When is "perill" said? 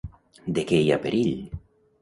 1.05-1.33